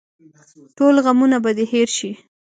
ټول 0.77 0.95
غمونه 1.05 1.37
به 1.43 1.51
دې 1.57 1.65
هېر 1.73 1.89
شي. 1.97 2.11